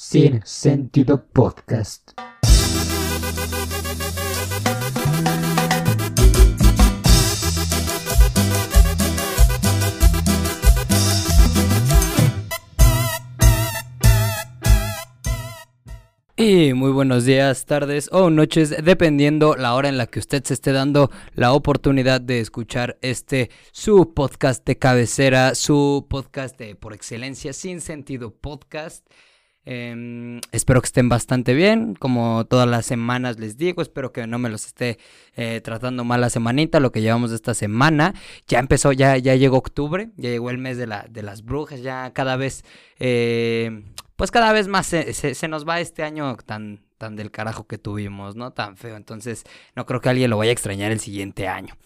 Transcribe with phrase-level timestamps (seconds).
[0.00, 2.12] Sin Sentido Podcast.
[16.36, 20.54] Y muy buenos días, tardes o noches, dependiendo la hora en la que usted se
[20.54, 26.94] esté dando la oportunidad de escuchar este su podcast de cabecera, su podcast de por
[26.94, 29.04] excelencia, sin sentido podcast.
[29.70, 34.38] Em, espero que estén bastante bien, como todas las semanas les digo, espero que no
[34.38, 34.98] me los esté
[35.36, 38.14] eh, tratando mal la semanita, lo que llevamos esta semana.
[38.46, 41.82] Ya empezó, ya, ya llegó octubre, ya llegó el mes de, la, de las brujas,
[41.82, 42.64] ya cada vez
[42.98, 43.82] eh,
[44.16, 48.36] pues cada vez más se, nos va este año tan, tan del carajo que tuvimos,
[48.36, 48.52] ¿no?
[48.52, 48.96] Tan feo.
[48.96, 49.44] Entonces,
[49.74, 51.76] no creo que alguien lo vaya a extrañar el siguiente año.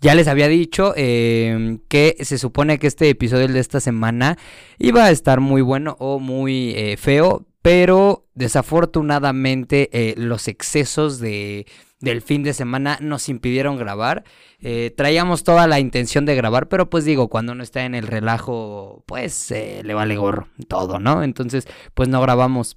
[0.00, 4.38] Ya les había dicho em, que se supone que este episodio de esta semana
[4.78, 11.66] iba a estar muy bueno o muy eh, feo, pero desafortunadamente eh, los excesos de
[12.00, 14.24] del fin de semana nos impidieron grabar.
[14.58, 18.08] Eh, traíamos toda la intención de grabar, pero pues digo, cuando uno está en el
[18.08, 21.22] relajo, pues le vale gorro todo, ¿no?
[21.22, 22.76] Entonces, pues no grabamos.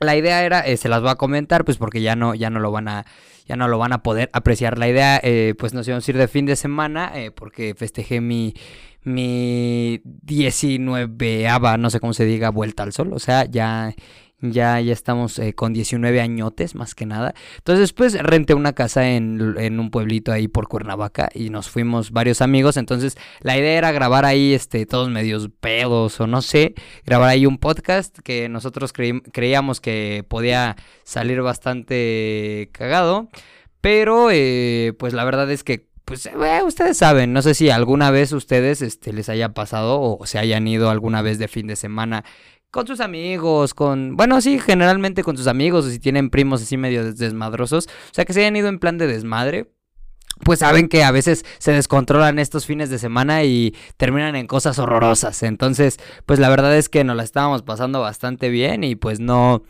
[0.00, 2.60] La idea era, eh, se las voy a comentar, pues porque ya no, ya no
[2.60, 3.06] lo van a,
[3.46, 4.78] ya no lo van a poder apreciar.
[4.78, 8.54] La idea, eh, pues nos íbamos a ir de fin de semana, porque festejé mi,
[9.04, 11.46] mi 19
[11.78, 13.12] no sé cómo se diga, vuelta al sol.
[13.12, 13.94] O sea, ya
[14.52, 17.34] ya, ya estamos eh, con 19 añotes, más que nada.
[17.58, 22.10] Entonces, pues renté una casa en, en, un pueblito ahí por Cuernavaca y nos fuimos
[22.10, 22.76] varios amigos.
[22.76, 27.46] Entonces, la idea era grabar ahí, este, todos medios pedos o no sé, grabar ahí
[27.46, 33.28] un podcast que nosotros creíamos que podía salir bastante cagado.
[33.80, 38.10] Pero, eh, pues la verdad es que pues eh, ustedes saben, no sé si alguna
[38.10, 41.76] vez ustedes este, les haya pasado o se hayan ido alguna vez de fin de
[41.76, 42.24] semana
[42.74, 46.76] con sus amigos, con, bueno, sí, generalmente con sus amigos, o si tienen primos así
[46.76, 49.70] medio desmadrosos, o sea, que se hayan ido en plan de desmadre.
[50.44, 54.80] Pues saben que a veces se descontrolan estos fines de semana y terminan en cosas
[54.80, 55.44] horrorosas.
[55.44, 59.62] Entonces, pues la verdad es que nos la estábamos pasando bastante bien y pues no,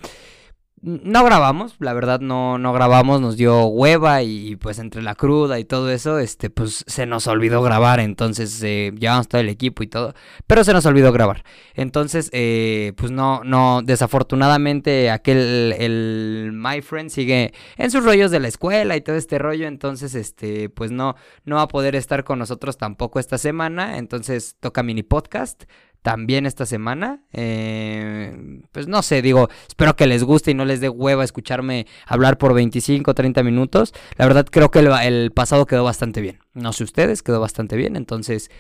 [0.85, 5.59] no grabamos, la verdad no, no grabamos, nos dio hueva y pues entre la cruda
[5.59, 9.83] y todo eso, este, pues se nos olvidó grabar, entonces eh, llevamos todo el equipo
[9.83, 10.13] y todo,
[10.47, 11.43] pero se nos olvidó grabar.
[11.73, 18.41] Entonces, eh, pues no, no, desafortunadamente aquel, el My Friend sigue en sus rollos de
[18.41, 21.17] la escuela y todo este rollo, entonces, este, pues no,
[21.47, 25.65] no va a poder estar con nosotros tampoco esta semana, entonces toca mini podcast
[26.05, 27.21] también esta semana.
[27.33, 31.87] Eh, pues no sé, digo, espero que les guste y no les dé hueva escucharme
[32.07, 33.95] hablar por 25 o 30 minutos.
[34.19, 36.41] La verdad creo que el, pasado quedó bastante bien.
[36.53, 37.97] No sé ustedes, quedó bastante bien.
[37.97, 38.51] Entonces,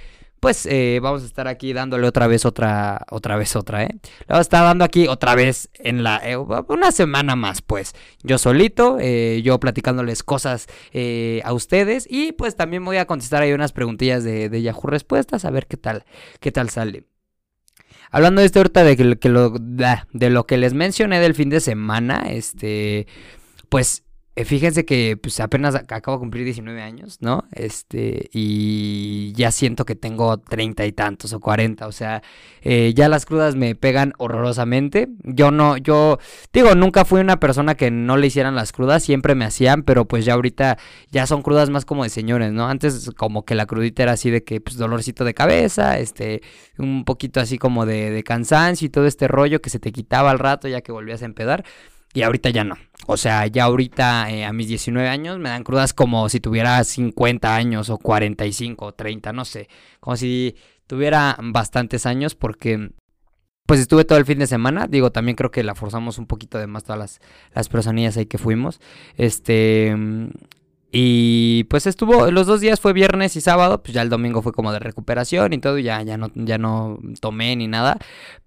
[0.40, 3.90] pues eh, vamos a estar aquí dándole otra vez otra, otra vez otra, ¿eh?
[3.92, 7.94] Le vamos a estar dando aquí otra vez en la, eh, una semana más, pues.
[8.22, 10.66] Yo solito, yo platicándoles cosas
[11.44, 15.44] a ustedes y pues también voy a contestar ahí unas preguntillas de, de Yahoo Respuestas,
[15.44, 16.06] a ver qué tal,
[16.40, 17.04] qué tal sale.
[18.14, 21.58] Hablando de esto ahorita de, que, lo, de lo que les mencioné del fin de
[21.58, 23.08] semana, este,
[23.68, 24.03] pues
[24.44, 27.44] fíjense que pues apenas acabo de cumplir 19 años, ¿no?
[27.52, 32.20] Este, y ya siento que tengo treinta y tantos o 40, o sea,
[32.62, 35.08] eh, ya las crudas me pegan horrorosamente.
[35.22, 36.18] Yo no, yo
[36.52, 40.06] digo, nunca fui una persona que no le hicieran las crudas, siempre me hacían, pero
[40.06, 40.78] pues ya ahorita
[41.12, 42.66] ya son crudas más como de señores, ¿no?
[42.66, 46.42] Antes como que la crudita era así de que pues dolorcito de cabeza, este,
[46.76, 50.32] un poquito así como de, de cansancio y todo este rollo que se te quitaba
[50.32, 51.64] al rato ya que volvías a empedar.
[52.14, 52.76] Y ahorita ya no.
[53.06, 56.82] O sea, ya ahorita eh, a mis 19 años me dan crudas como si tuviera
[56.82, 59.68] 50 años o 45 o 30, no sé.
[60.00, 60.56] Como si
[60.86, 62.90] tuviera bastantes años porque
[63.66, 64.86] pues estuve todo el fin de semana.
[64.86, 67.20] Digo, también creo que la forzamos un poquito de más todas las,
[67.54, 68.80] las personillas ahí que fuimos.
[69.16, 69.94] Este...
[70.96, 74.52] Y pues estuvo, los dos días fue viernes y sábado, pues ya el domingo fue
[74.52, 77.98] como de recuperación y todo, ya, ya, no, ya no tomé ni nada.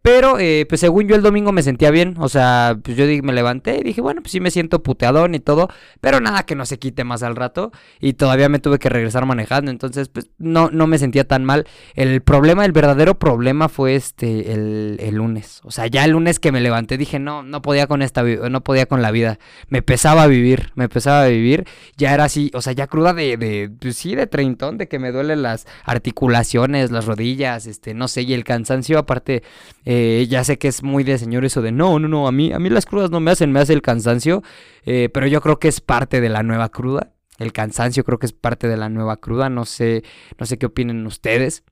[0.07, 2.15] Pero, eh, pues según yo el domingo me sentía bien.
[2.17, 5.41] O sea, pues yo me levanté y dije, bueno, pues sí me siento puteadón y
[5.41, 5.67] todo.
[5.99, 7.73] Pero nada que no se quite más al rato.
[7.99, 9.69] Y todavía me tuve que regresar manejando.
[9.69, 11.67] Entonces, pues no, no me sentía tan mal.
[11.93, 15.59] El problema, el verdadero problema fue este, el, lunes.
[15.65, 18.63] O sea, ya el lunes que me levanté dije, no, no podía con esta, no
[18.63, 19.39] podía con la vida.
[19.67, 21.65] Me pesaba vivir, me pesaba vivir.
[21.97, 24.99] Ya era así, o sea, ya cruda de, de pues sí, de treintón, de que
[24.99, 29.43] me duelen las articulaciones, las rodillas, este, no sé, y el cansancio aparte.
[29.85, 32.51] Eh, ya sé que es muy de señor eso de no, no, no, a mí,
[32.51, 34.43] a mí las crudas no me hacen, me hace el cansancio,
[34.85, 37.13] eh, pero yo creo que es parte de la nueva cruda.
[37.37, 40.03] El cansancio creo que es parte de la nueva cruda, no sé,
[40.39, 41.63] no sé qué opinen ustedes.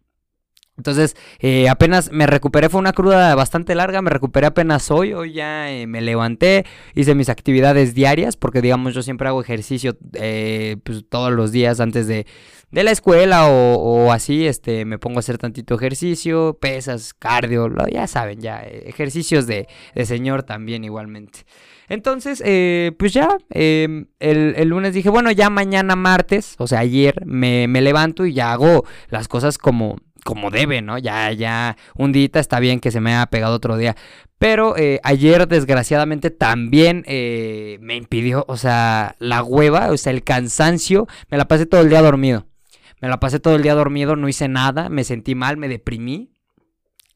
[0.77, 5.31] Entonces, eh, apenas me recuperé, fue una cruda bastante larga, me recuperé apenas hoy, hoy
[5.31, 10.75] ya eh, me levanté, hice mis actividades diarias, porque digamos yo siempre hago ejercicio eh,
[10.83, 12.27] pues, todos los días antes de,
[12.71, 18.05] de la escuela o, así, este, me pongo a hacer tantito ejercicio, pesas, cardio, ya
[18.07, 21.45] saben, ya, ejercicios de, de señor también igualmente.
[21.87, 22.41] Entonces,
[22.97, 27.67] pues ya, em, el, el, lunes dije, bueno, ya mañana martes, o sea, ayer me,
[27.69, 30.97] me levanto y ya hago las cosas como como debe, ¿no?
[30.97, 33.95] Ya, ya, un día está bien que se me haya pegado otro día.
[34.39, 40.23] Pero eh, ayer, desgraciadamente, también eh, me impidió, o sea, la hueva, o sea, el
[40.23, 41.07] cansancio.
[41.29, 42.47] Me la pasé todo el día dormido.
[43.01, 46.31] Me la pasé todo el día dormido, no hice nada, me sentí mal, me deprimí.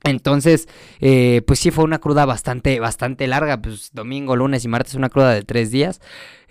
[0.04, 0.70] Entonces,
[1.02, 3.62] eh, pues sí, fue una cruda bastante, bastante larga.
[3.62, 6.00] Pues domingo, lunes y martes, una cruda de tres días.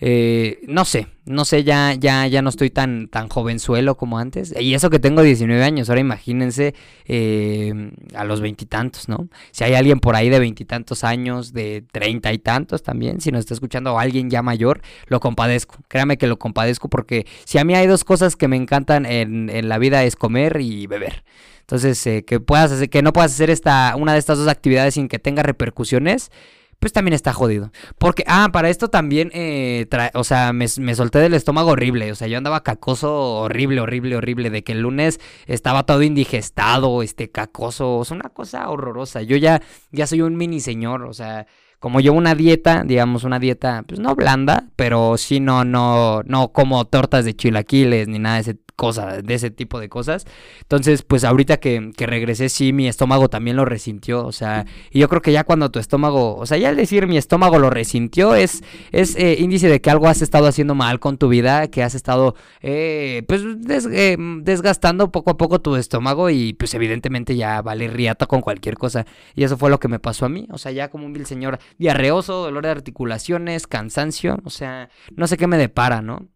[0.00, 4.54] Eh, no sé, no sé, ya, ya, ya no estoy tan, tan jovenzuelo como antes.
[4.58, 6.74] Y eso que tengo 19 años, ahora imagínense
[7.06, 7.72] eh,
[8.14, 9.28] a los veintitantos, ¿no?
[9.50, 13.40] Si hay alguien por ahí de veintitantos años, de treinta y tantos también, si nos
[13.40, 15.76] está escuchando alguien ya mayor, lo compadezco.
[15.88, 19.48] Créame que lo compadezco porque si a mí hay dos cosas que me encantan en,
[19.50, 21.24] en la vida es comer y beber.
[21.68, 24.94] Entonces, eh, que puedas hacer, que no puedas hacer esta, una de estas dos actividades
[24.94, 26.30] sin que tenga repercusiones,
[26.78, 27.72] pues también está jodido.
[27.98, 32.10] Porque, ah, para esto también, eh, o sea, me, solté del estómago horrible.
[32.10, 34.48] O sea, yo andaba cacoso horrible, horrible, horrible.
[34.48, 38.00] De que el lunes estaba todo indigestado, este, cacoso.
[38.00, 39.20] Es una cosa horrorosa.
[39.20, 39.60] Yo ya,
[39.92, 41.46] ya soy un mini señor, o sea
[41.78, 46.48] como yo una dieta, digamos una dieta, pues no blanda, pero sí no, no, no
[46.52, 50.24] como tortas de chilaquiles ni nada de ese cosa, de ese tipo de cosas.
[50.62, 54.24] Entonces, pues ahorita que, que, regresé, sí, mi estómago también lo resintió.
[54.24, 57.08] O sea, y yo creo que ya cuando tu estómago, o sea, ya al decir
[57.08, 61.00] mi estómago lo resintió, es, es eh, índice de que algo has estado haciendo mal
[61.00, 66.30] con tu vida, que has estado, eh, pues, eh, desgastando poco a poco tu estómago
[66.30, 69.06] y pues evidentemente ya vale riata con cualquier cosa.
[69.34, 70.46] Y eso fue lo que me pasó a mí.
[70.52, 75.26] O sea, ya como un vil señor diarreoso, dolor de articulaciones, cansancio, o sea, no
[75.26, 76.28] sé qué me depara, ¿no?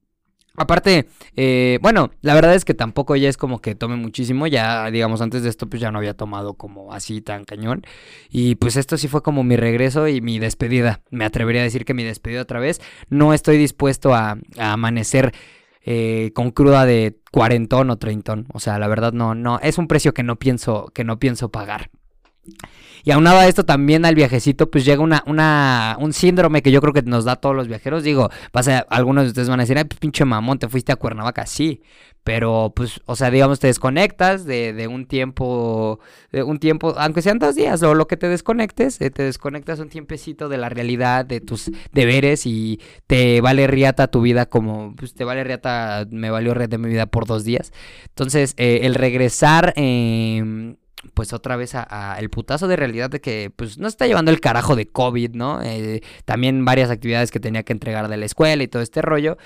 [0.55, 4.91] Aparte, eh, bueno, la verdad es que tampoco ya es como que tome muchísimo, ya
[4.91, 7.85] digamos antes de esto pues ya no había tomado como así tan cañón.
[8.29, 11.85] Y pues esto sí fue como mi regreso y mi despedida, me atrevería a decir
[11.87, 15.33] que mi despedida otra vez, no estoy dispuesto a, amanecer
[15.85, 19.89] eh, con cruda de cuarentón o treintón, o sea, la verdad no, no, es un
[19.89, 21.91] precio que no pienso, que no pienso pagar.
[23.05, 26.81] Y aunado a esto también al viajecito, pues llega una, una, un síndrome que yo
[26.81, 28.05] creo que nos da a todos los viajeros.
[28.05, 30.97] Digo, pasa, algunos de ustedes van a decir, ay, pues, pinche mamón, te fuiste a
[30.97, 31.47] Cuernavaca.
[31.47, 31.83] Sí,
[32.25, 35.99] pero pues, o sea, digamos, te desconectas de, de un tiempo,
[36.31, 39.81] de un tiempo, aunque sean dos días o lo que te desconectes, eh, te desconectas
[39.81, 44.95] un tiempecito de la realidad, de tus deberes y te vale riata tu vida como,
[44.97, 47.73] pues te vale riata, me valió red de mi vida por dos días.
[48.11, 49.73] Entonces, eh, el regresar...
[49.77, 50.77] Eh,
[51.15, 54.41] pues otra vez a, el putazo de realidad de que pues no está llevando el
[54.41, 55.61] carajo de COVID, ¿no?
[55.63, 59.37] Eh, también varias actividades que tenía que entregar de la escuela y todo este rollo,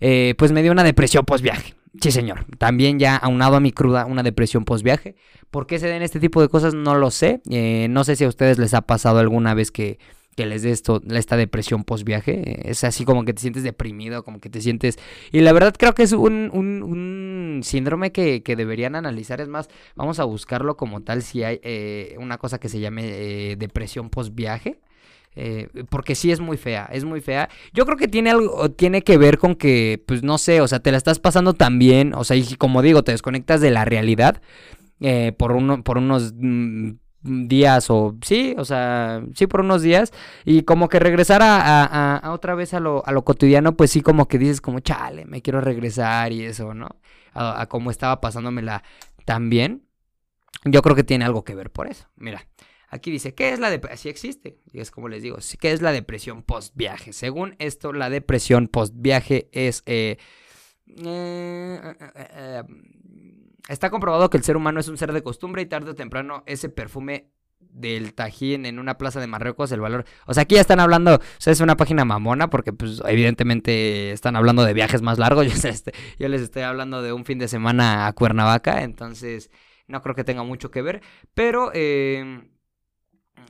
[0.00, 1.74] eh, pues me dio una depresión post viaje.
[2.00, 2.46] Sí, señor.
[2.58, 5.14] También ya aunado a mi cruda, una depresión post viaje.
[5.50, 6.74] ¿Por qué se den este tipo de cosas?
[6.74, 7.42] No lo sé.
[7.50, 9.98] Eh, no sé si a ustedes les ha pasado alguna vez que
[10.36, 12.70] que les dé esto, esta depresión post viaje.
[12.70, 14.98] Es así como que te sientes deprimido, como que te sientes...
[15.30, 19.40] Y la verdad creo que es un, un, síndrome que, que, deberían analizar.
[19.40, 23.02] Es más, vamos a buscarlo como tal si hay eh, una cosa que se llame
[23.04, 24.80] eh, depresión post viaje.
[25.34, 27.48] Eh, porque sí es muy fea, es muy fea.
[27.72, 30.80] Yo creo que tiene algo, tiene que ver con que, pues no sé, o sea,
[30.80, 33.86] te la estás pasando tan bien, o sea, y como digo, te desconectas de la
[33.86, 34.42] realidad.
[35.38, 36.90] por, uno, por unos mm,
[37.22, 40.12] días o sí, o sea, sí por unos días
[40.44, 44.02] y como que regresar a, a, otra vez a lo, a lo, cotidiano, pues sí
[44.02, 47.00] como que dices como chale, me quiero regresar y eso, ¿no?
[47.34, 48.82] A, cómo estaba pasándomela
[49.24, 49.86] tan bien.
[50.64, 52.06] Yo creo que tiene algo que ver por eso.
[52.16, 52.46] Mira,
[52.88, 53.98] aquí dice, ¿qué es la depresión?
[53.98, 57.12] Sí existe, es como les digo, ¿qué es la depresión post viaje?
[57.12, 59.82] Según esto, la depresión post viaje es...
[59.86, 60.18] Eh,
[61.04, 62.62] eh, eh,
[63.68, 66.42] Está comprobado que el ser humano es un ser de costumbre y tarde o temprano
[66.46, 70.04] ese perfume del Tajín en una plaza de Marruecos, el valor.
[70.26, 74.12] O sea, aquí ya están hablando, o sea, es una página mamona porque, pues, evidentemente
[74.12, 75.46] están hablando de viajes más largos.
[75.62, 79.50] Yo, este, yo les estoy hablando de un fin de semana a Cuernavaca, entonces
[79.86, 81.02] no creo que tenga mucho que ver.
[81.34, 82.51] Pero, eh,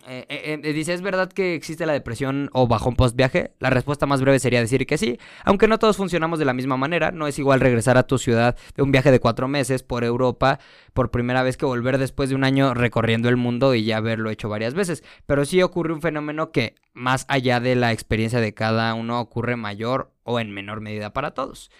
[0.06, 3.54] eh, eh, eh, dice, ¿es verdad que existe la depresión o bajón post viaje?
[3.60, 6.76] La respuesta más breve sería decir que sí, aunque no todos funcionamos de la misma
[6.76, 7.12] manera.
[7.12, 10.58] No es igual regresar a tu ciudad de un viaje de cuatro meses por Europa
[10.92, 14.30] por primera vez que volver después de un año recorriendo el mundo y ya haberlo
[14.30, 15.04] hecho varias veces.
[15.26, 19.56] Pero sí ocurre un fenómeno que, más allá de la experiencia de cada uno, ocurre
[19.56, 21.70] mayor o en menor medida para todos.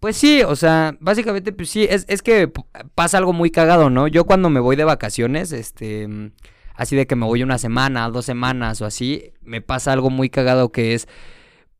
[0.00, 2.50] Pues sí, o sea, básicamente, pues sí, es, es que
[2.94, 4.08] pasa algo muy cagado, ¿no?
[4.08, 6.08] Yo cuando me voy de vacaciones, este,
[6.74, 10.30] así de que me voy una semana, dos semanas o así, me pasa algo muy
[10.30, 11.06] cagado que es,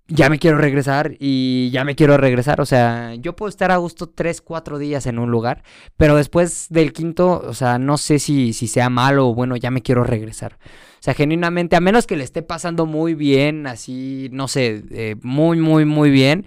[0.07, 3.79] ya me quiero regresar y ya me quiero regresar, o sea, yo puedo estar a
[3.79, 5.63] gusto tres, cuatro días en un lugar,
[5.97, 9.71] pero después del quinto, o sea, no sé si, si sea malo o bueno, ya
[9.71, 10.59] me quiero regresar.
[10.63, 15.17] O sea, genuinamente, a menos que le esté pasando muy bien, así, no sé, eh,
[15.23, 16.45] muy, muy, muy bien.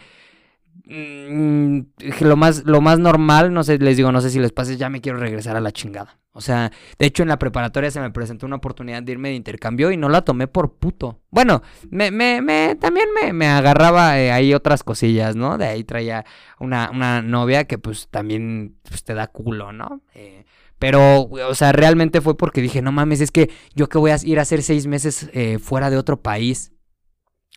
[0.86, 1.80] Mm,
[2.22, 4.90] lo más, lo más normal, no sé, les digo, no sé si les pasa, ya
[4.90, 6.20] me quiero regresar a la chingada.
[6.36, 9.36] O sea, de hecho en la preparatoria se me presentó una oportunidad de irme de
[9.36, 11.22] intercambio y no la tomé por puto.
[11.30, 11.62] Bueno,
[11.92, 15.60] me, me, me también me, me agarraba eh, ahí otras cosillas, ¿no?
[15.60, 16.26] De ahí traía
[16.60, 20.02] una, una novia que pues también pues, te da culo, ¿no?
[20.16, 20.46] Eh,
[20.80, 24.18] pero, o sea, realmente fue porque dije, no mames, es que yo que voy a
[24.22, 26.74] ir a hacer seis meses eh, fuera de otro país.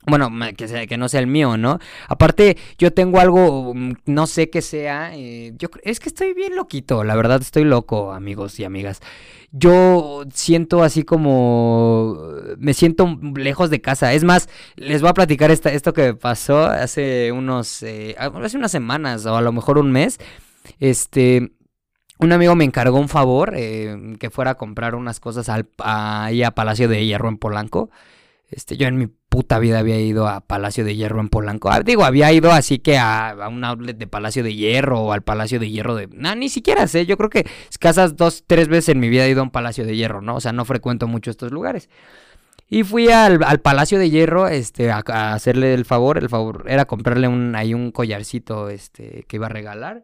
[0.04, 1.80] Bueno, me- que, sea, que no sea el mío, ¿no?
[2.08, 5.10] Aparte, yo tengo algo, mm, no sé qué sea.
[5.14, 9.00] eh, yo es que estoy bien loquito, la verdad estoy loco, amigos y amigas.
[9.52, 12.16] Yo siento así como,
[12.58, 14.12] me siento lejos de casa.
[14.12, 18.70] Es más, les voy a platicar esta, esto que pasó hace unos, eh, hace unas
[18.72, 20.18] semanas o a lo mejor un mes.
[20.80, 21.52] Este,
[22.18, 25.48] un amigo me encargó un favor, eh, que fuera a comprar unas cosas
[25.78, 27.90] ahí a Palacio de Hierro en Polanco.
[28.48, 31.70] Este, yo en mi puta vida había ido a Palacio de Hierro en Polanco.
[31.70, 35.12] Ah, digo, había ido así que a, a un outlet de Palacio de Hierro o
[35.12, 36.08] al Palacio de Hierro de...
[36.12, 37.06] No, ni siquiera sé.
[37.06, 39.84] Yo creo que escasas dos, tres veces en mi vida he ido a un Palacio
[39.84, 40.36] de Hierro, ¿no?
[40.36, 41.88] O sea, no frecuento mucho estos lugares.
[42.68, 45.00] Y fui al, al Palacio de Hierro, este, a,
[45.32, 46.18] hacerle el favor.
[46.18, 50.02] El favor era comprarle un, ahí un collarcito, este, que iba a regalar.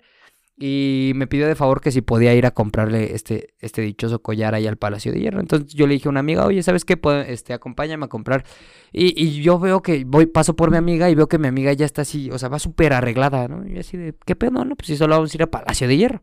[0.64, 4.54] Y me pidió de favor que si podía ir a comprarle este, este dichoso collar
[4.54, 5.40] ahí al Palacio de Hierro.
[5.40, 6.96] Entonces yo le dije a una amiga, oye, ¿sabes qué?
[7.26, 8.44] Este, acompáñame a comprar.
[8.92, 11.72] Y, y yo veo que voy, paso por mi amiga y veo que mi amiga
[11.72, 13.66] ya está así, o sea, va súper arreglada, ¿no?
[13.66, 14.64] Y así de, ¿qué pedo?
[14.64, 16.22] No, pues si solo vamos a ir a Palacio de Hierro.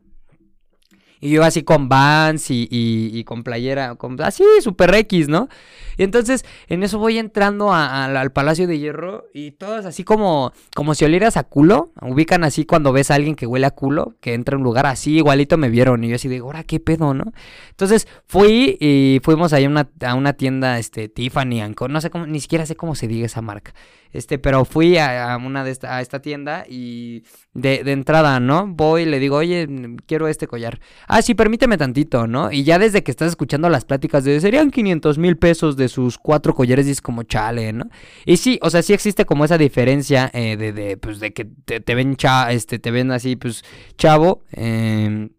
[1.21, 5.49] Y yo así con Vans y, y- con playera, con, así, super X, ¿no?
[5.97, 10.95] Y entonces en eso voy entrando al Palacio de Hierro y todos así como, como
[10.95, 11.91] si olieras a culo.
[12.01, 14.85] Ubican así cuando ves a alguien que huele a culo, que entra a un lugar
[14.85, 16.03] así, igualito me vieron.
[16.05, 17.33] Y yo así de, ahora qué pedo, ¿no?
[17.71, 21.89] Entonces fui y fuimos ahí a una, a una tienda, este, Tiffany Co.
[21.89, 23.73] No sé cómo, ni siquiera sé cómo se diga esa marca.
[24.11, 27.23] Este, pero fui a, a una de esta, a esta tienda y
[27.61, 28.67] de, de entrada, ¿no?
[28.67, 29.67] Voy y le digo, oye,
[30.05, 30.79] quiero este collar.
[31.07, 32.51] Ah, sí, permíteme tantito, ¿no?
[32.51, 36.17] Y ya desde que estás escuchando las pláticas de serían 500 mil pesos de sus
[36.17, 37.89] cuatro collares, dices como chale, ¿no?
[38.25, 41.45] Y sí, o sea, sí existe como esa diferencia eh, de, de, pues, de que
[41.45, 43.63] te, ven cha, este, te ven así, pues,
[43.97, 45.29] chavo, eh,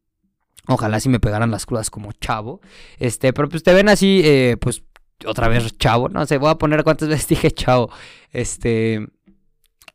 [0.70, 2.60] Ojalá si me pegaran las crudas como chavo.
[2.98, 4.84] Este, pero pues te ven así, eh, pues
[5.26, 6.08] otra vez chavo.
[6.08, 7.90] No sé, voy a poner cuántas veces dije chavo.
[8.30, 9.06] Este.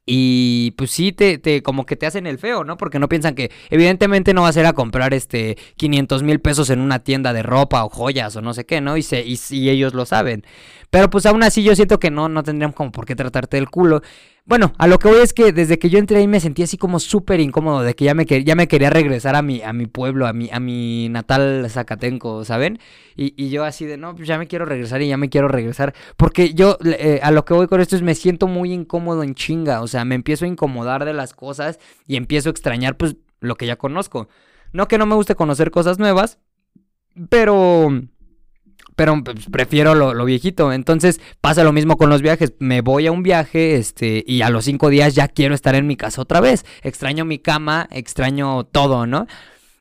[0.07, 2.77] Y pues sí, te, te, como que te hacen el feo, ¿no?
[2.77, 6.69] Porque no piensan que, evidentemente, no vas a ir a comprar este 500 mil pesos
[6.69, 8.97] en una tienda de ropa o joyas o no sé qué, ¿no?
[8.97, 10.43] Y, se, y, y ellos lo saben.
[10.91, 13.69] Pero pues aún así yo siento que no, no tendrían como por qué tratarte del
[13.69, 14.01] culo.
[14.47, 16.77] Bueno, a lo que voy es que desde que yo entré ahí me sentí así
[16.77, 20.33] como súper incómodo, de que ya me, ya me quería regresar a mi, pueblo, a
[20.33, 22.77] mi, a mi natal Zacatenco, ¿saben?
[23.15, 25.47] Y, y yo así de, no, pues ya me quiero regresar y ya me quiero
[25.47, 25.95] regresar.
[26.15, 29.33] Porque yo eh, a lo que voy con esto es me siento muy incómodo en
[29.33, 33.15] chinga, o sea, me empiezo a incomodar de las cosas y empiezo a extrañar pues
[33.39, 34.29] lo que ya conozco.
[34.73, 36.37] No que no me guste conocer cosas nuevas,
[37.29, 37.89] pero
[38.95, 40.71] pero pues, prefiero lo, viejito.
[40.71, 42.53] Entonces pasa lo mismo con los viajes.
[42.59, 45.87] Me voy a un viaje, este, y a los cinco días ya quiero estar en
[45.87, 46.65] mi casa otra vez.
[46.81, 49.27] Extraño mi cama, extraño todo, ¿no?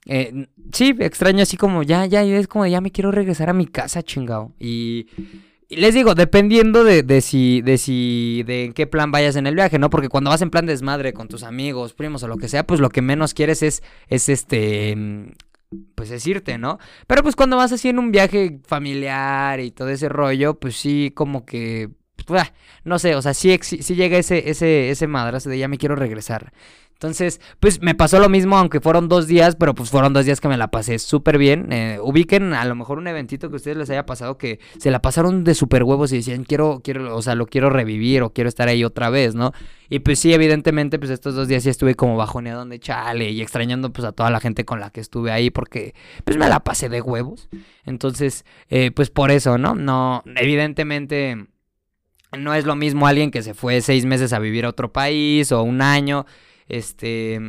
[0.06, 3.66] Eh, sí, extraño así como ya, ya, es como ya me quiero regresar a mi
[3.66, 4.52] casa, chingado.
[4.58, 5.06] Y,
[5.70, 9.54] les digo, dependiendo de, de si, de si, de en qué plan vayas en el
[9.54, 9.90] viaje, ¿no?
[9.90, 12.80] Porque cuando vas en plan desmadre con tus amigos, primos o lo que sea, pues
[12.80, 15.34] lo que menos quieres es, es este,
[15.94, 16.78] pues es irte, ¿no?
[17.06, 21.12] Pero pues cuando vas así en un viaje familiar y todo ese rollo, pues sí,
[21.14, 21.90] como que,
[22.26, 22.52] pues,
[22.84, 25.96] no sé, o sea, sí, sí llega ese, ese, ese madrazo de ya me quiero
[25.96, 26.52] regresar.
[27.04, 30.40] Entonces, pues me pasó lo mismo, aunque fueron dos días, pero pues fueron dos días
[30.40, 31.70] que me la pasé súper bien.
[31.70, 34.90] Eh, ubiquen a lo mejor un eventito que a ustedes les haya pasado que se
[34.90, 38.32] la pasaron de súper huevos y decían, quiero, quiero, o sea, lo quiero revivir o
[38.32, 39.52] quiero estar ahí otra vez, ¿no?
[39.90, 43.42] Y pues sí, evidentemente, pues estos dos días sí estuve como bajoneado de chale y
[43.42, 45.94] extrañando pues a toda la gente con la que estuve ahí porque
[46.24, 47.50] pues me la pasé de huevos.
[47.84, 49.74] Entonces, eh, pues por eso, ¿no?
[49.74, 51.48] No, evidentemente
[52.38, 55.52] no es lo mismo alguien que se fue seis meses a vivir a otro país
[55.52, 56.24] o un año,
[56.68, 57.40] este,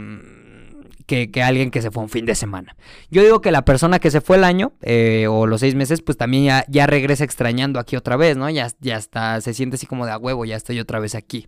[1.06, 2.76] que, que alguien que se fue un fin de semana.
[3.10, 6.02] Yo digo que la persona que se fue el año eh, o los seis meses,
[6.02, 8.50] pues también ya, ya regresa extrañando aquí otra vez, ¿no?
[8.50, 11.48] Ya, ya está, se siente así como de a huevo, ya estoy otra vez aquí.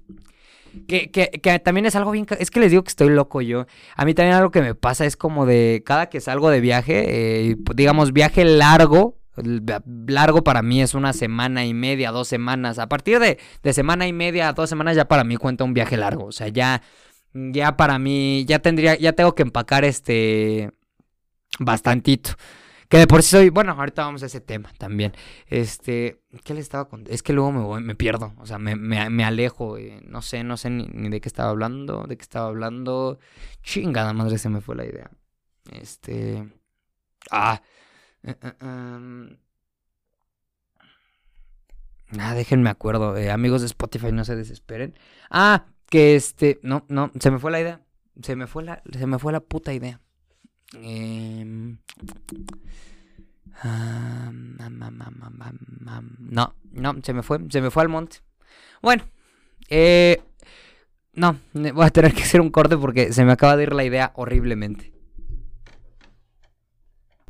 [0.88, 2.28] Que, que, que también es algo bien...
[2.40, 3.66] Es que les digo que estoy loco yo.
[3.96, 7.50] A mí también algo que me pasa es como de cada que salgo de viaje,
[7.50, 9.18] eh, digamos viaje largo,
[10.08, 12.78] largo para mí es una semana y media, dos semanas.
[12.80, 15.98] A partir de, de semana y media, dos semanas ya para mí cuenta un viaje
[15.98, 16.26] largo.
[16.26, 16.82] O sea, ya,
[17.52, 20.72] ya para mí, ya tendría, ya tengo que empacar este
[21.60, 22.32] bastantito.
[22.90, 25.12] Que de por sí soy, bueno, ahorita vamos a ese tema también.
[25.48, 27.12] Este, ¿qué le estaba contando?
[27.14, 30.44] Es que luego me voy, me pierdo, o sea, me, me, alejo, eh, no sé,
[30.44, 33.20] no sé ni, de qué estaba hablando, de qué estaba hablando.
[33.62, 35.12] Chingada madre, se me fue la idea.
[35.72, 36.48] Este,
[37.32, 37.62] ah,
[38.24, 38.32] uh,
[42.20, 44.98] ah, déjenme acuerdo, eh, amigos de Spotify, no se desesperen.
[45.30, 47.82] Ah, que este, no, no, se me fue la idea,
[48.22, 50.02] se me fue la, se me fue la puta idea.
[50.76, 51.76] Eh,
[56.20, 58.18] no, no, se me fue, se me fue al monte.
[58.82, 59.04] Bueno,
[59.70, 60.22] eh,
[61.14, 63.84] no, voy a tener que hacer un corte porque se me acaba de ir la
[63.84, 64.97] idea horriblemente.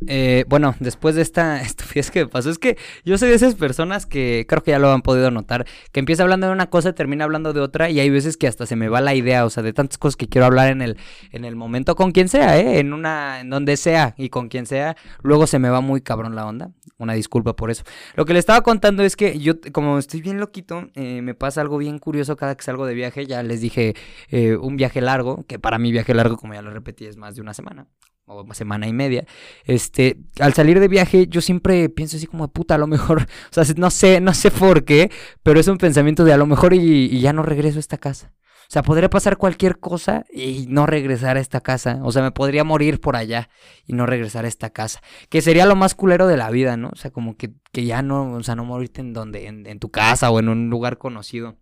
[0.05, 3.55] Eh, bueno, después de esta estupidez que me pasó, es que yo soy de esas
[3.55, 6.93] personas que creo que ya lo han podido notar, que empieza hablando de una cosa
[6.93, 9.49] termina hablando de otra, y hay veces que hasta se me va la idea, o
[9.49, 10.97] sea, de tantas cosas que quiero hablar en el,
[11.31, 12.79] en el momento, con quien sea, ¿eh?
[12.79, 16.35] En una, en donde sea y con quien sea, luego se me va muy cabrón
[16.35, 16.71] la onda.
[16.99, 17.83] Una disculpa por eso.
[18.15, 21.61] Lo que le estaba contando es que yo, como estoy bien loquito, eh, me pasa
[21.61, 23.27] algo bien curioso cada que salgo de viaje.
[23.27, 23.95] Ya les dije
[24.31, 27.41] un viaje largo, que para mí viaje largo, como ya lo repetí, es más de
[27.41, 27.87] una semana
[28.27, 29.25] o semana y media,
[29.63, 33.63] este, al salir de viaje yo siempre pienso así como, puta, a lo mejor, o
[33.63, 35.09] sea, no sé, no sé por qué,
[35.43, 38.33] pero es un pensamiento de a lo mejor y, ya no regreso a esta casa.
[38.69, 42.01] O sea, podría pasar cualquier cosa y no regresar a esta casa.
[42.03, 43.49] O sea, me podría morir por allá
[43.85, 45.01] y no regresar a esta casa.
[45.29, 46.89] Que sería lo más culero de la vida, ¿no?
[46.89, 49.89] O sea, como que, que ya no, o sea, no morirte en donde, en tu
[49.89, 51.55] casa o en un lugar conocido.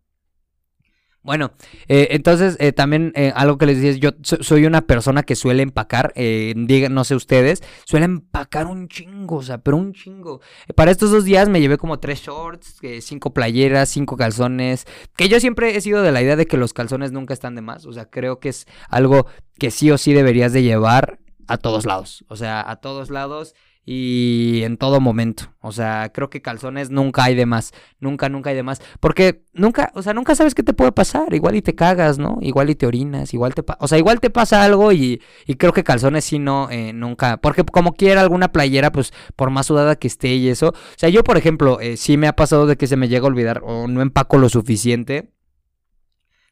[1.26, 1.54] Bueno,
[1.88, 5.36] eh, entonces eh, también eh, algo que les decía es, yo soy una persona que
[5.36, 10.42] suele empacar, digan, no sé ustedes, suele empacar un chingo, o sea, pero un chingo.
[10.76, 14.86] Para estos dos días me llevé como tres shorts, cinco playeras, cinco calzones,
[15.18, 17.64] que yo siempre he sido de la idea de que los calzones nunca están de
[17.64, 19.26] más, o sea, creo que es algo
[19.58, 23.56] que sí o sí deberías de llevar a todos lados, o sea, a todos lados
[23.86, 25.54] y en todo momento.
[25.62, 27.72] O sea, creo que calzones nunca hay de más.
[28.00, 28.82] Nunca, nunca hay de más.
[29.00, 31.34] Porque nunca, o sea, nunca sabes qué te puede pasar.
[31.34, 32.40] Igual y te cagas, ¿no?
[32.42, 35.72] Igual y te orinas, igual te O sea, igual te pasa algo y, y creo
[35.72, 37.38] que calzones sí no, eh, nunca.
[37.38, 40.70] Porque como quiera alguna playera, pues por más sudada que esté y eso.
[40.70, 43.26] O sea, yo, por ejemplo, eh, sí me ha pasado de que se me llega
[43.26, 45.35] a olvidar o no empaco lo suficiente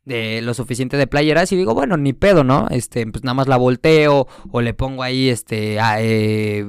[0.06, 2.68] de lo suficiente de playeras y digo, bueno, ni pedo, ¿no?
[2.70, 6.66] Este, pues nada más la volteo o le pongo ahí, este, eh,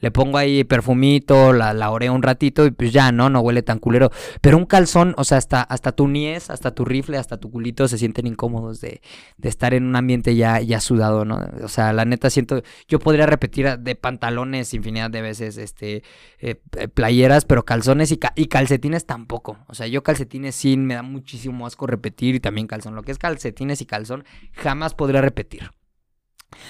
[0.00, 3.30] le pongo ahí perfumito, la, la oreo un ratito y pues ya, ¿no?
[3.30, 4.10] No huele tan culero.
[4.40, 7.86] Pero un calzón, o sea, hasta, hasta tu niez, hasta tu rifle, hasta tu culito
[7.86, 9.02] se sienten incómodos de,
[9.36, 11.40] de estar en un ambiente ya, ya sudado, ¿no?
[11.62, 16.02] O sea, la neta siento, yo podría repetir de pantalones infinidad de veces, este,
[16.40, 16.56] eh,
[16.92, 19.58] playeras, pero calzones y, y calcetines tampoco.
[19.68, 22.94] O sea, yo calcetines sí me da muchísimo asco repetir y también calzón.
[22.94, 25.70] Lo que es calcetines y calzón jamás podría repetir.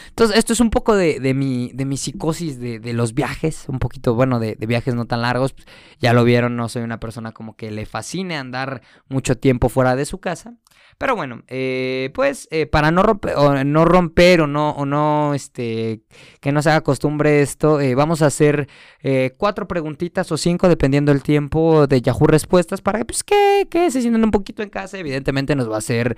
[0.09, 4.15] Entonces, esto es un poco de, mi, de mi psicosis de, los viajes, un poquito,
[4.15, 5.55] bueno, de, viajes no tan largos.
[6.01, 9.95] Ya lo vieron, no soy una persona como que le fascine andar mucho tiempo fuera
[9.95, 10.55] de su casa.
[10.99, 15.33] Pero bueno, eh, pues eh, para no romper, o no romper o no, o no,
[15.33, 16.01] este,
[16.41, 18.69] que no se haga costumbre esto, eh, vamos a hacer
[19.37, 24.01] cuatro preguntitas o cinco, dependiendo del tiempo de Yahoo Respuestas, para pues, que, que se
[24.01, 24.99] sientan un poquito en casa.
[24.99, 26.17] Evidentemente nos va a hacer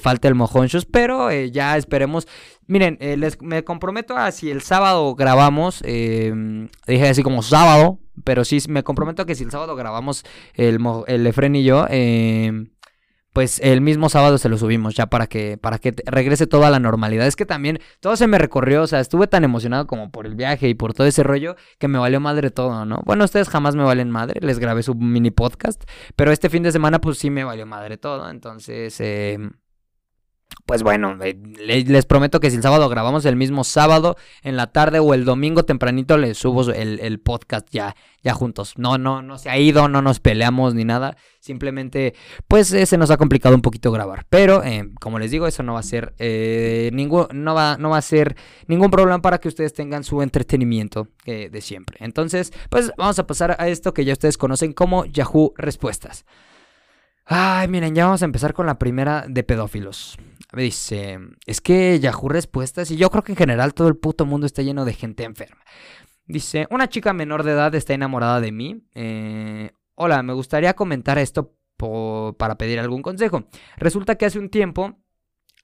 [0.00, 2.26] falta el mojonchos, pero ya esperemos.
[2.66, 8.58] Miren, les, me comprometo a si el sábado grabamos, dije así como sábado, pero sí
[8.68, 12.66] me comprometo a que si el sábado grabamos el, el Efren y yo, eh,
[13.32, 16.78] pues el mismo sábado se lo subimos ya para que para que regrese toda la
[16.78, 17.26] normalidad.
[17.26, 20.34] Es que también todo se me recorrió, o sea, estuve tan emocionado como por el
[20.34, 23.02] viaje y por todo ese rollo que me valió madre todo, ¿no?
[23.04, 25.82] Bueno, ustedes jamás me valen madre, les grabé su mini podcast,
[26.16, 29.38] pero este fin de semana pues sí me valió madre todo, entonces eh,
[30.66, 34.68] pues bueno, eh, les prometo que si el sábado grabamos el mismo sábado en la
[34.68, 38.74] tarde o el domingo tempranito les subo el, podcast ya, ya juntos.
[38.76, 41.16] No, no, no se ha ido, no nos peleamos ni nada.
[41.40, 42.14] Simplemente,
[42.46, 44.24] pues eh, se nos ha complicado un poquito grabar.
[44.30, 46.14] Pero, eh, como les digo, eso no va a ser
[46.92, 48.36] ningún, no va, no va a ser
[48.68, 51.96] ningún problema para que ustedes tengan su entretenimiento de siempre.
[52.00, 56.24] Entonces, pues vamos a pasar a esto que ya ustedes conocen como Yahoo Respuestas.
[57.24, 60.18] Ay, miren, ya vamos a empezar con la primera de pedófilos.
[60.52, 64.26] Me dice, es que Yahoo Respuestas, y yo creo que en general todo el puto
[64.26, 65.62] mundo está lleno de gente enferma.
[66.26, 68.84] Dice, una chica menor de edad está enamorada de mí.
[68.94, 71.56] Eh, hola, me gustaría comentar esto
[72.38, 73.44] para pedir algún consejo.
[73.76, 75.00] Resulta que hace un tiempo,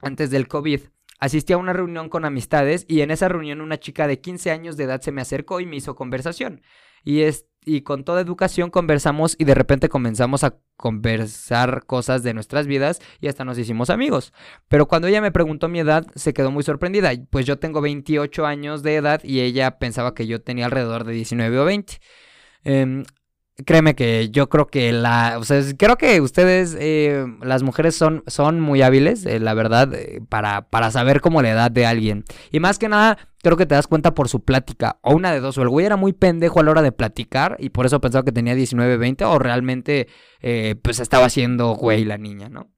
[0.01, 0.81] antes del COVID,
[1.21, 4.77] asistí a una reunión con amistades y en esa reunión una chica de 15 años
[4.77, 6.63] de edad se me acercó y me hizo conversación.
[7.05, 12.35] Y, es, y con toda educación conversamos y de repente comenzamos a conversar cosas de
[12.35, 14.33] nuestras vidas y hasta nos hicimos amigos.
[14.69, 18.47] Pero cuando ella me preguntó mi edad, se quedó muy sorprendida, pues yo tengo 28
[18.47, 21.99] años de edad y ella pensaba que yo tenía alrededor de 19 o 20.
[23.67, 28.23] Créeme que yo creo que la, o sea, creo que ustedes, eh, las mujeres son,
[28.29, 32.25] son muy hábiles, eh, la verdad, eh, para, para saber cómo la edad de alguien.
[32.53, 35.41] Y más que nada, creo que te das cuenta por su plática, o una de
[35.41, 38.01] dos, o el güey era muy pendejo a la hora de platicar y por eso
[38.01, 40.07] pensaba que tenía 19, 20, o realmente,
[40.83, 42.69] pues estaba haciendo güey la niña, ¿no?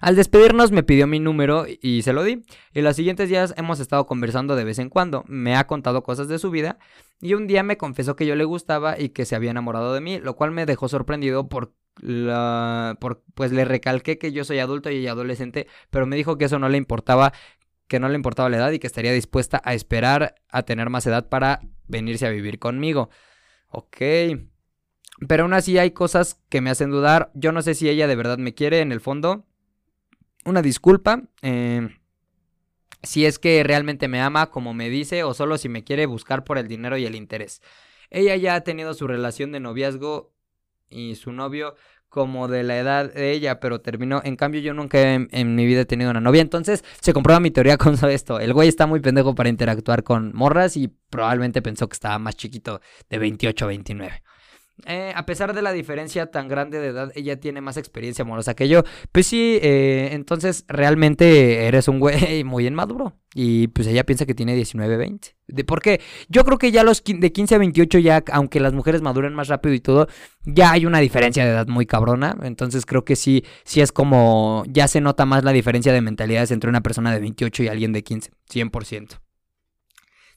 [0.00, 2.42] Al despedirnos me pidió mi número y se lo di.
[2.72, 5.24] Y los siguientes días hemos estado conversando de vez en cuando.
[5.26, 6.78] Me ha contado cosas de su vida
[7.20, 10.00] y un día me confesó que yo le gustaba y que se había enamorado de
[10.00, 14.58] mí, lo cual me dejó sorprendido por la por pues le recalqué que yo soy
[14.58, 17.32] adulto y adolescente, pero me dijo que eso no le importaba,
[17.88, 21.06] que no le importaba la edad y que estaría dispuesta a esperar a tener más
[21.06, 23.10] edad para venirse a vivir conmigo.
[23.68, 23.96] Ok.
[25.28, 27.30] Pero aún así hay cosas que me hacen dudar.
[27.34, 29.45] Yo no sé si ella de verdad me quiere en el fondo
[30.46, 31.22] una disculpa.
[31.42, 31.88] Eh,
[33.02, 36.44] si es que realmente me ama como me dice o solo si me quiere buscar
[36.44, 37.60] por el dinero y el interés.
[38.10, 40.32] Ella ya ha tenido su relación de noviazgo
[40.88, 41.74] y su novio
[42.08, 44.22] como de la edad de ella, pero terminó.
[44.24, 46.40] En cambio, yo nunca en, mi vida he tenido una novia.
[46.40, 48.40] Entonces, se comprueba mi teoría con esto.
[48.40, 52.36] El güey está muy pendejo para interactuar con morras y probablemente pensó que estaba más
[52.36, 52.80] chiquito
[53.10, 54.22] de 28 o 29.
[54.84, 58.54] Eh, a pesar de la diferencia tan grande de edad, ella tiene más experiencia amorosa
[58.54, 58.82] que yo.
[59.10, 63.14] Pues sí, eh, entonces realmente eres un güey muy inmaduro.
[63.34, 65.36] Y pues ella piensa que tiene 19, 20.
[65.48, 69.02] De, porque yo creo que ya los de 15 a 28 ya, aunque las mujeres
[69.02, 70.08] maduren más rápido y todo,
[70.44, 72.36] ya hay una diferencia de edad muy cabrona.
[72.42, 76.50] Entonces creo que sí, sí es como, ya se nota más la diferencia de mentalidades
[76.50, 79.18] entre una persona de 28 y alguien de 15, 100%.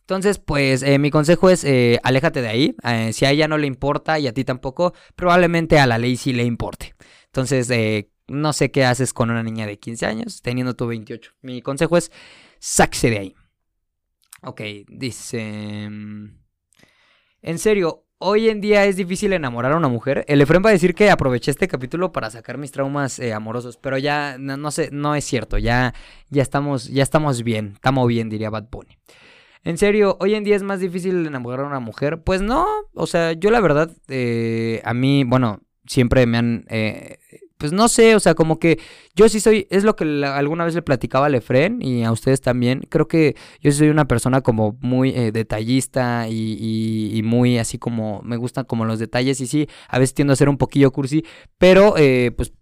[0.10, 2.76] Entonces, pues eh, mi consejo es eh, aléjate de ahí.
[2.84, 6.18] Eh, si a ella no le importa y a ti tampoco, probablemente a la ley
[6.18, 6.96] sí le importe.
[7.28, 7.72] Entonces,
[8.28, 11.34] no sé qué haces con una niña de 15 años teniendo tu 28.
[11.44, 12.12] Mi consejo es
[12.58, 13.36] sáquese de ahí.
[14.42, 15.88] Ok, dice...
[15.92, 16.40] Mm,
[17.44, 20.26] en serio, hoy en día es difícil enamorar a una mujer.
[20.28, 24.00] El Efren va a decir que aproveché este capítulo para sacar mis traumas amorosos, pero
[24.00, 25.60] ya no, sé, no es cierto.
[25.60, 25.94] Ya,
[26.32, 28.98] ya estamos, ya estamos bien, estamos bien, diría Bad Bunny.
[29.64, 32.22] En serio, hoy en día es más difícil enamorar a una mujer.
[32.24, 37.20] Pues no, o sea, yo la verdad, eh, a mí, bueno, siempre me han eh,
[37.60, 38.80] pues no sé, o sea, como que
[39.16, 42.40] yo sí soy, es lo que alguna vez le platicaba a Lefren y a ustedes
[42.40, 48.22] también, creo que yo soy una persona como muy eh, detallista y, muy así como,
[48.24, 51.26] me gustan como los detalles y sí, a veces tiendo a ser un poquillo cursi,
[51.58, 52.54] pero eh, pues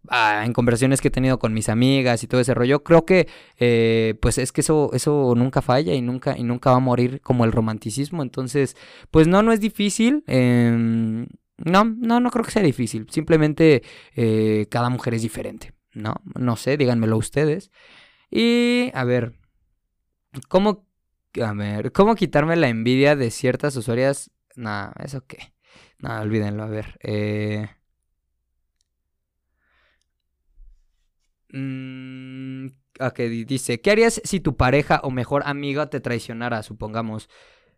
[0.44, 3.28] en conversaciones que he tenido con mis amigas y todo ese rollo, creo que
[3.60, 7.22] eh, pues es que eso, eso nunca falla y nunca, y nunca va a morir
[7.22, 8.76] como el romanticismo, entonces,
[9.12, 10.24] pues no, no es difícil.
[11.58, 13.08] No, no, no creo que sea difícil.
[13.10, 13.84] Simplemente
[14.16, 16.16] eh, cada mujer es diferente, ¿no?
[16.40, 17.72] No sé, díganmelo ustedes.
[18.30, 19.34] Y, a ver,
[20.50, 20.88] ¿cómo,
[21.42, 24.32] a ver, ¿cómo quitarme la envidia de ciertas usuarias?
[24.56, 25.54] Nada, ¿eso qué?
[26.00, 26.98] Nada, olvídenlo, a ver.
[27.02, 27.68] Eh...
[31.50, 32.68] Mm,
[33.00, 37.30] ok, dice, ¿qué harías si tu pareja o mejor amiga te traicionara, supongamos?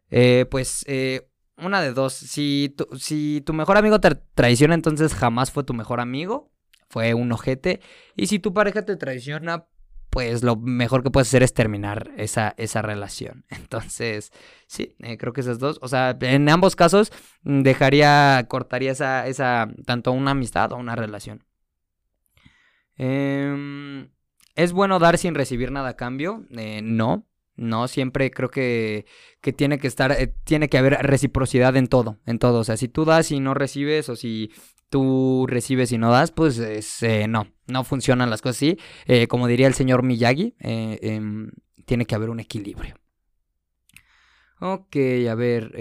[0.09, 1.28] Eh, pues eh,
[1.61, 2.13] una de dos.
[2.13, 6.51] Si tu, si tu mejor amigo te traiciona, entonces jamás fue tu mejor amigo.
[6.89, 7.81] Fue un ojete.
[8.15, 9.67] Y si tu pareja te traiciona,
[10.09, 13.45] pues lo mejor que puedes hacer es terminar esa, esa relación.
[13.49, 14.31] Entonces,
[14.67, 15.79] sí, eh, creo que esas dos.
[15.81, 17.11] O sea, en ambos casos
[17.43, 21.43] mm, dejaría, cortaría esa, esa, tanto una amistad o una relación.
[22.97, 24.09] Em,
[24.55, 26.45] ¿Es bueno dar sin recibir nada a cambio?
[26.51, 27.25] Eh, no.
[27.59, 29.05] No, siempre creo que,
[29.41, 32.59] que tiene que estar, eh, tiene que haber reciprocidad en todo, en todo.
[32.59, 34.51] O sea, si tú das y no recibes, o si
[34.89, 36.57] tú recibes y no das, pues
[37.03, 38.77] eh, no, no funcionan las cosas así.
[39.05, 41.51] Eh, como diría el señor Miyagi, em,
[41.85, 42.95] tiene que haber un equilibrio.
[44.61, 44.95] Ok,
[45.29, 45.71] a ver.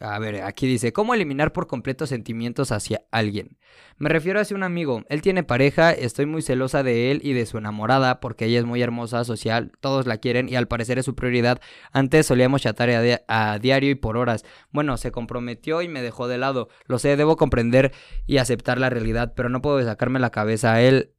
[0.00, 3.58] A ver, aquí dice, ¿cómo eliminar por completo sentimientos hacia alguien?
[3.98, 5.04] Me refiero hacia un amigo.
[5.10, 8.64] Él tiene pareja, estoy muy celosa de él y de su enamorada porque ella es
[8.64, 11.60] muy hermosa, social, todos la quieren y al parecer es su prioridad.
[11.92, 12.88] Antes solíamos chatar
[13.28, 14.46] a, diario y por horas.
[14.70, 16.70] Bueno, se comprometió y me dejó de lado.
[16.86, 17.92] Lo sé, debo comprender
[18.26, 21.12] y aceptar la realidad, pero no puedo sacarme la cabeza a él.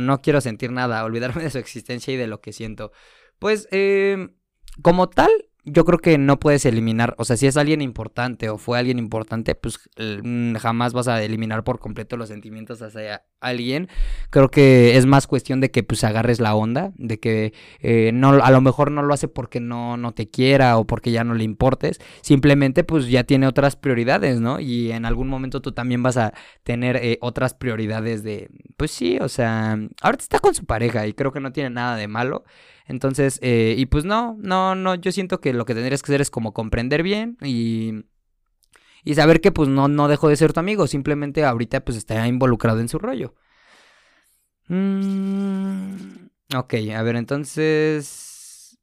[0.00, 2.92] No quiero sentir nada, olvidarme de su existencia y de lo que siento.
[3.40, 4.28] Pues, eh,
[4.80, 5.30] como tal,
[5.68, 9.00] yo creo que no puedes eliminar, o sea, si es alguien importante o fue alguien
[9.00, 13.88] importante, pues mm, jamás vas a eliminar por completo los sentimientos hacia alguien.
[14.30, 18.28] Creo que es más cuestión de que pues agarres la onda, de que eh, no,
[18.30, 21.34] a lo mejor no lo hace porque no, no te quiera o porque ya no
[21.34, 24.60] le importes, simplemente pues ya tiene otras prioridades, ¿no?
[24.60, 29.18] Y en algún momento tú también vas a tener eh, otras prioridades de, pues sí,
[29.20, 32.44] o sea, ahorita está con su pareja y creo que no tiene nada de malo.
[32.86, 36.20] Entonces, eh, y pues no, no, no, yo siento que lo que tendrías que hacer
[36.20, 38.04] es como comprender bien y,
[39.04, 42.26] y saber que pues no, no dejó de ser tu amigo, simplemente ahorita pues está
[42.28, 43.34] involucrado en su rollo.
[44.68, 48.78] Mm, ok, a ver, entonces...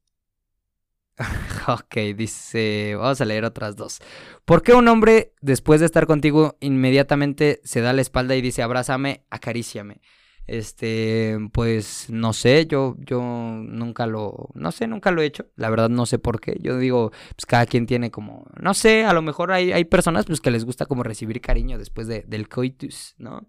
[1.68, 4.00] ok, dice, vamos a leer otras dos.
[4.44, 8.62] ¿Por qué un hombre después de estar contigo inmediatamente se da la espalda y dice
[8.62, 10.00] abrázame, acaríciame?
[10.46, 15.46] Este, pues no sé, yo, yo nunca lo, no sé, nunca lo he hecho.
[15.56, 16.58] La verdad no sé por qué.
[16.60, 20.26] Yo digo, pues cada quien tiene como, no sé, a lo mejor hay, hay personas
[20.26, 23.48] pues que les gusta como recibir cariño después de, del coitus, ¿no?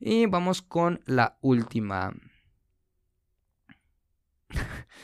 [0.00, 2.12] Y vamos con la última.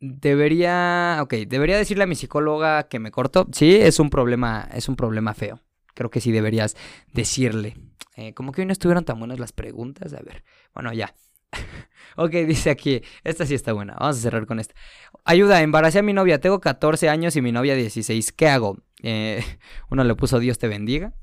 [0.00, 3.46] debería, ok, debería decirle a mi psicóloga que me corto.
[3.52, 5.60] Sí, es un problema, es un problema feo.
[5.94, 6.76] Creo que sí deberías
[7.12, 7.76] decirle.
[8.16, 10.12] Eh, como que hoy no estuvieron tan buenas las preguntas.
[10.12, 11.14] A ver, bueno, ya.
[12.16, 13.94] ok, dice aquí, esta sí está buena.
[13.98, 14.74] Vamos a cerrar con esta.
[15.24, 16.40] Ayuda, embaracé a mi novia.
[16.40, 18.32] Tengo 14 años y mi novia 16.
[18.32, 18.78] ¿Qué hago?
[19.02, 19.44] Eh,
[19.90, 21.14] uno le puso Dios te bendiga.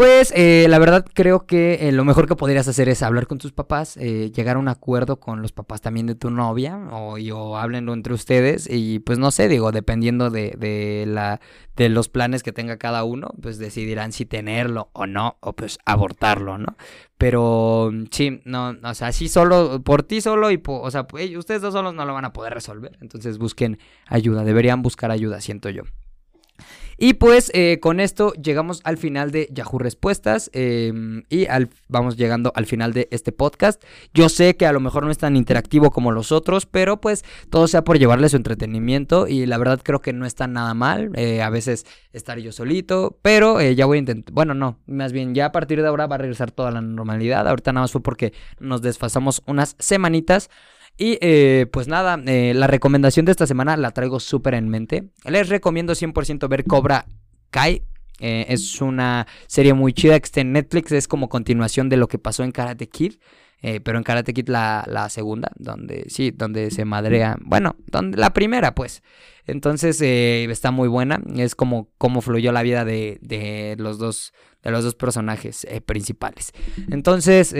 [0.00, 3.36] Pues eh, la verdad creo que eh, lo mejor que podrías hacer es hablar con
[3.36, 7.18] tus papás, eh, llegar a un acuerdo con los papás también de tu novia o,
[7.18, 11.42] y, o háblenlo entre ustedes y pues no sé, digo, dependiendo de, de, la,
[11.76, 15.78] de los planes que tenga cada uno, pues decidirán si tenerlo o no o pues
[15.84, 16.78] abortarlo, ¿no?
[17.18, 21.74] Pero sí, no, o sea, sí solo, por ti solo y, o sea, ustedes dos
[21.74, 25.82] solos no lo van a poder resolver, entonces busquen ayuda, deberían buscar ayuda, siento yo.
[27.02, 31.46] Y pues eh, con esto llegamos al final de Yahoo Respuestas em, y
[31.88, 33.82] vamos llegando al final de este podcast.
[34.12, 37.24] Yo sé que a lo mejor no es tan interactivo como los otros, pero pues
[37.48, 41.10] todo sea por llevarle su entretenimiento y la verdad creo que no está nada mal.
[41.14, 45.12] Eh, a veces estar yo solito, pero eh, ya voy a intentar, bueno no, más
[45.12, 47.48] bien ya a partir de ahora va a regresar toda la normalidad.
[47.48, 50.50] Ahorita nada más fue porque nos desfasamos unas semanitas.
[50.96, 55.04] Y eh, pues nada, eh, la recomendación de esta semana la traigo súper en mente.
[55.24, 57.06] Les recomiendo 100% ver Cobra
[57.50, 57.82] Kai.
[58.18, 60.92] Eh, es una serie muy chida que está en Netflix.
[60.92, 63.14] Es como continuación de lo que pasó en Karate Kid.
[63.82, 67.38] pero en Karate Kid la, la, segunda, donde sí, donde se madrea.
[67.40, 69.02] Bueno, donde, la primera, pues.
[69.46, 71.22] Entonces está muy buena.
[71.34, 74.34] Es como cómo fluyó la vida de, de los dos.
[74.62, 76.52] De los dos personajes principales.
[76.90, 77.54] Entonces.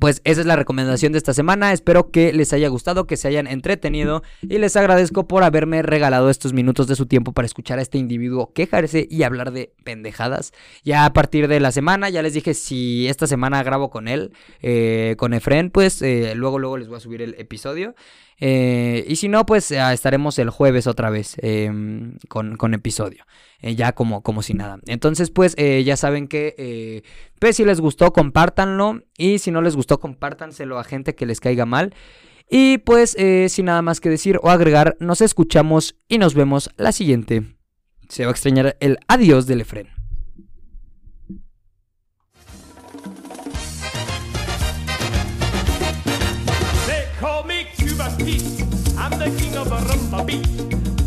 [0.00, 1.72] Pues esa es la recomendación de esta semana.
[1.72, 6.30] Espero que les haya gustado, que se hayan entretenido y les agradezco por haberme regalado
[6.30, 10.52] estos minutos de su tiempo para escuchar a este individuo quejarse y hablar de pendejadas.
[10.82, 14.32] Ya a partir de la semana, ya les dije si esta semana grabo con él,
[14.62, 17.94] eh, con Efren, pues eh, luego luego les voy a subir el episodio.
[18.40, 23.24] Eh, y si no, pues estaremos el jueves otra vez em, con, con, episodio.
[23.62, 24.78] ya como, como si nada.
[24.86, 27.02] Entonces, pues ya saben que
[27.38, 29.02] pues si les gustó, compártanlo.
[29.16, 31.94] Y si no les gustó, compártanselo a gente que les caiga mal.
[32.50, 36.70] Y pues, eh, sin nada más que decir o agregar, nos escuchamos y nos vemos
[36.76, 37.42] la siguiente.
[38.08, 39.93] Se va a extrañar el adiós del Efren.
[48.18, 48.60] peace.
[48.96, 50.46] I'm the king of a rumba beat.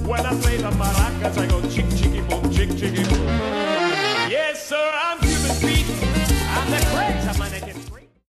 [0.08, 3.28] When I play the maracas, I go chick chicky boom, chick chicky boom.
[4.30, 5.86] Yes, sir, I'm Cuban Pete.
[6.56, 7.17] I'm the crazy.